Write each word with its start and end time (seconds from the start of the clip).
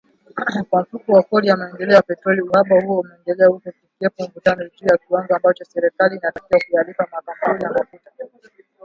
Kwa 0.69 0.81
Mfuko 0.81 1.11
wa 1.11 1.23
Kodi 1.23 1.47
ya 1.47 1.57
Maendeleo 1.57 1.95
ya 1.95 2.01
Petroli 2.01 2.41
uhaba 2.41 2.81
huo 2.81 2.99
umeendelea 2.99 3.47
huku 3.47 3.71
kukiwepo 3.71 4.23
mivutano 4.23 4.63
juu 4.63 4.87
ya 4.87 4.97
kiwango 4.97 5.35
ambacho 5.35 5.65
serikali 5.65 6.15
inatakiwa 6.15 6.61
kuyalipa 6.69 7.07
makampuni 7.11 7.63
ya 7.63 7.69
mafuta. 7.69 8.11